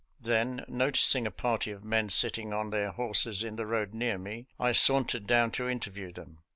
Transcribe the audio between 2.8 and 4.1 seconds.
horses in the road